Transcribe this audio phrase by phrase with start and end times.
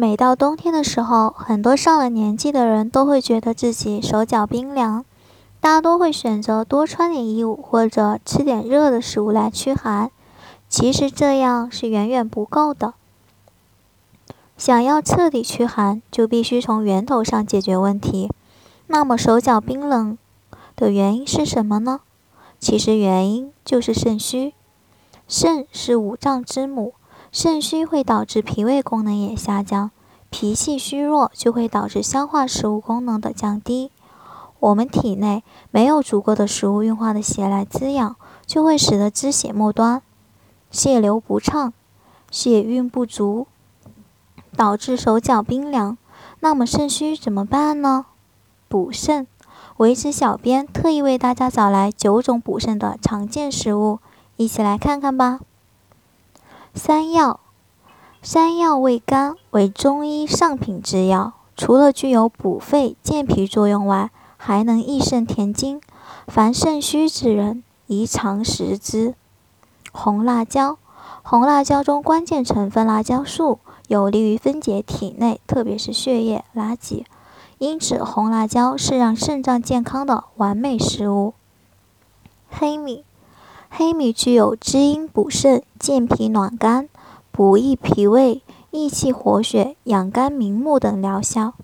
[0.00, 5.04] 每到冬天的时候，很多上了年纪的人都会觉得自己手脚冰凉，
[5.60, 10.10] 大多会选择多穿点衣物或者吃点热的食物来驱寒。
[10.70, 12.94] 其实这样是远远不够的。
[14.56, 18.30] 想要彻底驱寒，就必须从源头上解决问题。
[18.86, 20.16] 那么手脚冰冷
[20.76, 22.00] 的原因是什么呢？
[22.58, 24.54] 其实原因就是肾虚。
[25.28, 26.94] 肾是五脏之母，
[27.32, 29.90] 肾虚会导致脾胃功能也下降，
[30.30, 33.92] 脾气虚弱就会导致消化食物功能的降低。
[34.58, 40.02] 我们体内没有足够的食物运化的血来滋养，就会使得肢血末端
[40.70, 41.72] 血流不畅，
[42.30, 43.46] 血运不足。
[44.56, 45.96] 导致手脚冰凉，
[46.40, 48.06] 那么肾虚怎么办呢？
[48.68, 49.26] 补肾，
[49.76, 54.00] 维持小编特意为大家找来九种补肾的常见食物，
[54.36, 55.40] 一起来看看吧。
[56.74, 57.40] 山药，
[58.22, 65.80] 山药味甘，为中医上品之药，除了具有补肺健脾作用外，还能益肾填精，
[66.26, 69.14] 凡肾虚之人宜常食之。
[69.92, 70.78] 红辣椒，
[71.22, 73.58] 红辣椒中关键成分辣椒素。
[73.88, 77.04] 有利于分解体内，特别是血液垃圾，
[77.58, 81.34] 因此红辣椒是让肾脏健康的完美食物。
[82.48, 83.04] 黑米，
[83.72, 86.88] 黑米具有滋阴补肾、健脾暖肝、
[87.30, 91.54] 补益脾胃、益气活血、养肝明目等疗效。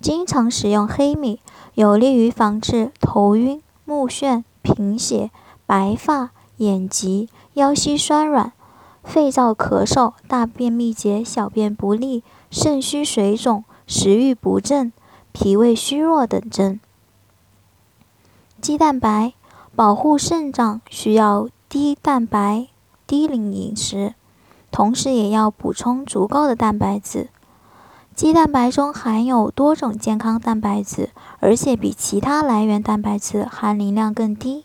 [0.00, 1.40] 经常食用黑米，
[1.74, 5.30] 有利于防治头晕、目眩、贫血、
[5.66, 8.52] 白发、眼疾、腰膝酸软。
[9.04, 14.92] 肺燥咳嗽、大便秘结、小便不利、肾虚水肿、食欲不振、
[15.30, 16.80] 脾胃虚弱等症。
[18.62, 19.34] 鸡蛋白
[19.76, 22.68] 保护肾脏需要低蛋白、
[23.06, 24.14] 低磷饮食，
[24.70, 27.28] 同时也要补充足够的蛋白质。
[28.14, 34.64] 鸡蛋白中含有多种健康蛋白质，而且比其他来源蛋白质含磷量更低。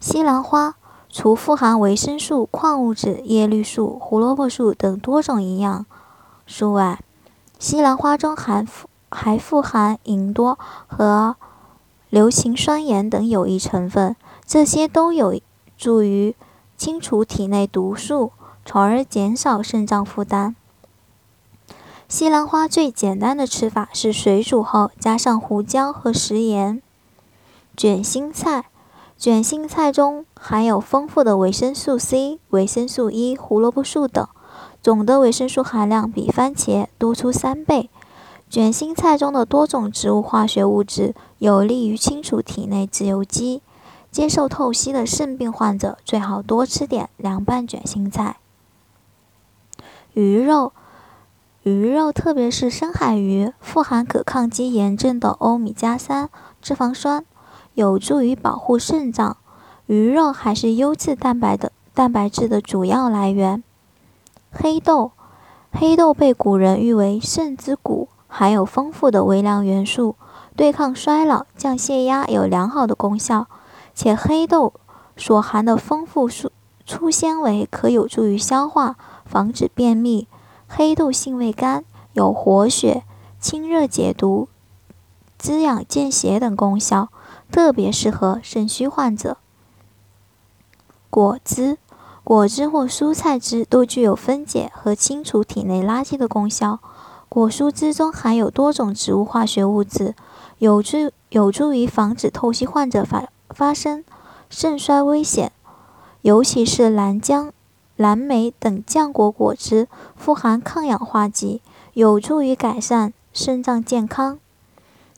[0.00, 0.74] 西兰花。
[1.10, 5.86] 除富含维生素、矿物质、叶绿素、胡萝卜素等多种营养
[6.46, 7.00] 素外，
[7.58, 11.36] 西兰花中含富还富含吲哚和
[12.10, 15.40] 硫氰酸盐等有益成分，这些都有
[15.76, 16.34] 助于
[16.76, 18.32] 清除体内毒素，
[18.64, 20.56] 从而减少肾脏负担。
[22.08, 26.80] 西兰花最简单的吃法是水煮后加上胡椒和食盐。
[27.76, 28.66] 卷心菜。
[29.18, 34.28] 卷心菜中含有丰富的维生素 C、维生素 E、胡萝卜素等，
[34.80, 37.90] 总的维生素含量比番茄多出三倍。
[38.50, 43.62] 卷心菜中的多种植物化学物质有利于清除体内自由基，
[44.10, 48.38] 接受透析的肾病患者最好多吃点凉拌卷心菜。
[50.14, 50.72] 鱼肉，
[51.62, 56.30] 鱼肉特别是深海鱼，富含可抗击炎症的欧米伽三
[56.62, 57.24] 脂肪酸。
[57.74, 59.36] 有助于保护肾脏。
[59.86, 63.62] 鱼肉还是优质蛋白的蛋白质的主要来源。
[64.50, 65.12] 黑豆，
[65.70, 70.14] 黑豆被古人誉为肾之谷，含有丰富的微量元素，
[70.54, 73.48] 对抗衰老、降血压有良好的功效。
[73.94, 74.74] 且黑豆
[75.16, 76.52] 所含的丰富粗
[76.86, 78.94] 粗纤维可有助于消化，
[79.24, 80.28] 防止便秘。
[80.68, 83.02] 黑豆性味甘，有活血、
[83.40, 84.48] 清热解毒、
[85.36, 87.08] 滋养健血等功效。
[87.50, 89.38] 特别适合肾虚患者。
[91.08, 91.78] 果汁、
[92.22, 96.80] 果汁或蔬菜汁都具有分解和清除体内垃圾的功效。
[97.38, 100.16] 果蔬汁中含有多种植物化学物质，
[100.58, 104.02] 有助有助于防止透析患者发发生
[104.50, 105.52] 肾衰危险。
[106.22, 107.52] 尤其是蓝姜、
[107.94, 111.62] 蓝莓等浆果果汁，富含抗氧化剂，
[111.92, 114.40] 有助于改善肾脏健康。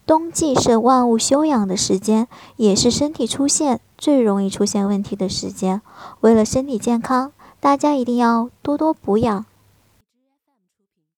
[0.04, 5.80] 冬季是万物休养的时间，也是身体出现最容易出现问题的时间。
[6.20, 9.46] 为了身体健康，大家一定要多多补养，